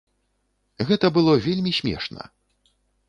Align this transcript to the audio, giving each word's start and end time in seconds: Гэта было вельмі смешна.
Гэта 0.91 1.11
было 1.17 1.35
вельмі 1.49 1.71
смешна. 1.81 2.23